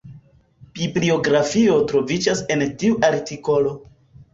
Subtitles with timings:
[0.79, 3.81] Bibliografio troviĝas en tiu artikolo.